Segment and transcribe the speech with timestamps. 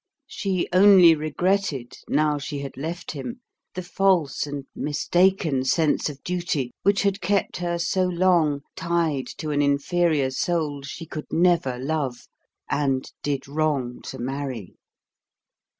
[0.25, 3.39] She only regretted, now she had left him,
[3.75, 9.51] the false and mistaken sense of duty which had kept her so long tied to
[9.51, 12.27] an inferior soul she could never love,
[12.67, 14.73] and did wrong to marry.